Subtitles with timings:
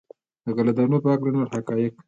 [0.45, 1.93] د غلو دانو په هکله نور حقایق.